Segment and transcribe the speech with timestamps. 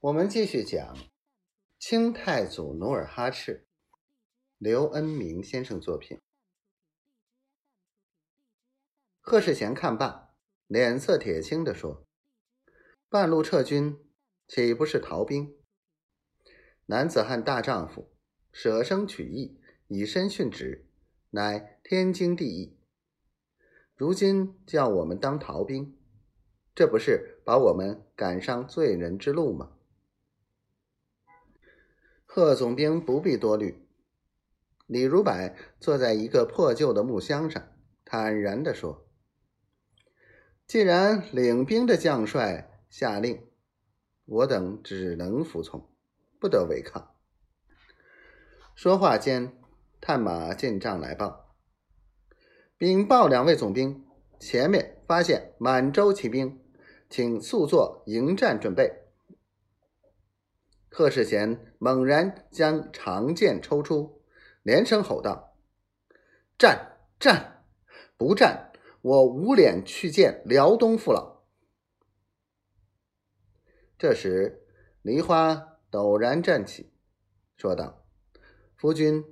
[0.00, 0.96] 我们继续讲
[1.76, 3.66] 清太祖努尔哈赤，
[4.56, 6.20] 刘恩明先生作品。
[9.18, 10.32] 贺世贤看罢，
[10.68, 12.06] 脸色铁青地说
[13.10, 13.98] ：“半路撤军，
[14.46, 15.56] 岂不是逃兵？
[16.86, 18.12] 男子汉大丈夫，
[18.52, 20.86] 舍生取义，以身殉职，
[21.30, 22.78] 乃天经地义。
[23.96, 25.98] 如今叫我们当逃兵，
[26.72, 29.72] 这不是把我们赶上罪人之路吗？”
[32.30, 33.88] 贺总兵不必多虑。
[34.86, 35.32] 李如柏
[35.80, 37.72] 坐在一个破旧的木箱上，
[38.04, 39.08] 坦然地说
[40.68, 43.48] ：“既然领兵的将帅下令，
[44.26, 45.88] 我等只能服从，
[46.38, 47.14] 不得违抗。”
[48.76, 49.58] 说话间，
[49.98, 51.54] 探马进帐来报
[52.76, 54.04] ：“禀报两位总兵，
[54.38, 56.60] 前面发现满洲骑兵，
[57.08, 59.04] 请速做迎战准备。”
[60.98, 64.20] 贺世贤猛然将长剑抽出，
[64.64, 65.56] 连声吼道
[66.58, 66.98] ：“战！
[67.20, 67.62] 战！
[68.16, 71.44] 不战，我无脸去见辽东父老。”
[73.96, 74.66] 这时，
[75.00, 76.92] 梨花陡然站起，
[77.56, 78.04] 说道
[78.74, 79.24] ：“夫君，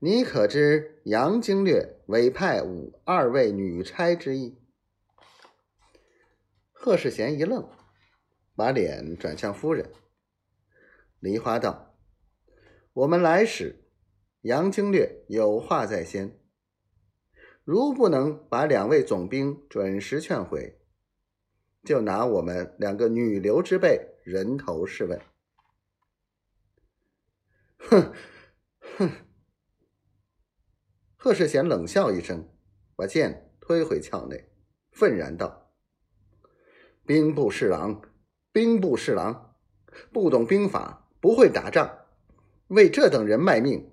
[0.00, 4.58] 你可知杨经略委派五二位女差之意？”
[6.72, 7.66] 贺世贤一愣，
[8.54, 9.90] 把脸转向夫人。
[11.24, 11.96] 梨花道
[12.92, 13.88] ：“我们来使
[14.42, 16.38] 杨经略有话在先，
[17.64, 20.78] 如不能把两位总兵准时劝回，
[21.82, 25.18] 就拿我们两个女流之辈人头试问。”
[27.80, 28.12] 哼
[28.98, 29.10] 哼！
[31.16, 32.46] 贺世贤冷笑一声，
[32.94, 34.50] 把剑推回鞘内，
[34.92, 35.72] 愤然道
[37.06, 38.02] ：“兵部侍郎，
[38.52, 39.56] 兵部侍郎，
[40.12, 42.04] 不懂兵法！”不会打仗，
[42.66, 43.90] 为这等人卖命，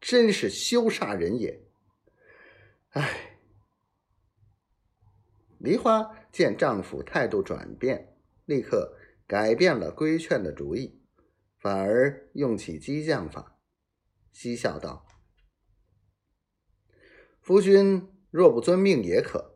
[0.00, 1.62] 真是羞煞人也。
[2.88, 3.38] 唉，
[5.58, 8.16] 梨花见丈夫态度转变，
[8.46, 8.98] 立刻
[9.28, 11.00] 改变了规劝的主意，
[11.56, 13.60] 反而用起激将法，
[14.32, 15.06] 嬉笑道
[17.40, 19.54] ：“夫君若不遵命也可。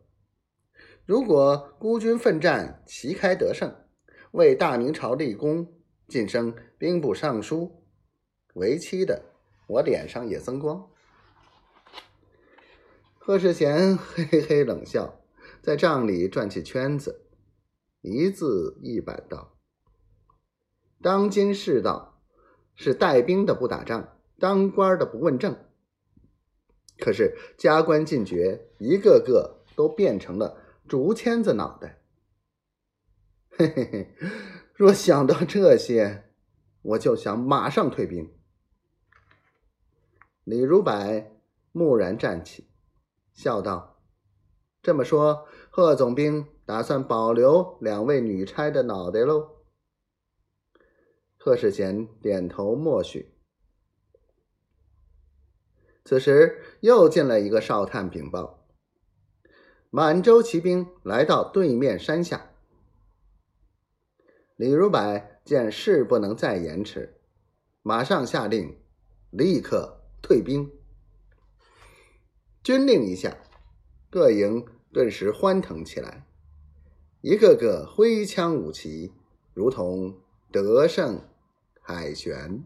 [1.04, 3.74] 如果孤军奋战，旗开得胜，
[4.30, 5.72] 为大明朝立功。”
[6.08, 7.82] 晋升兵部尚书，
[8.54, 9.24] 为妻的，
[9.66, 10.88] 我脸上也增光。
[13.18, 15.20] 贺世贤嘿嘿冷笑，
[15.60, 17.26] 在帐里转起圈子，
[18.02, 19.56] 一字一板道
[21.02, 22.22] ：“当今世道
[22.76, 25.58] 是带兵的不打仗，当官的不问政。
[26.98, 32.00] 可是加官进爵，一个个都变成了竹签子脑袋。
[33.58, 34.14] ”嘿嘿嘿。
[34.76, 36.24] 若想到这些，
[36.82, 38.30] 我就想马上退兵。
[40.44, 40.92] 李如柏
[41.72, 42.68] 蓦然站起，
[43.32, 44.02] 笑道
[44.82, 49.62] ：“这么说，贺总兵打算保留两位女差的脑袋喽？”
[51.40, 53.34] 贺世贤点头默许。
[56.04, 58.66] 此时又进来一个哨探禀报：
[59.88, 62.50] 满洲骑兵来到对面山下。
[64.56, 67.20] 李如柏见事不能再延迟，
[67.82, 68.78] 马上下令，
[69.30, 70.70] 立刻退兵。
[72.62, 73.36] 军令一下，
[74.08, 76.26] 各营顿时欢腾起来，
[77.20, 79.12] 一个个挥枪舞旗，
[79.52, 80.18] 如同
[80.50, 81.20] 得胜
[81.84, 82.64] 凯旋。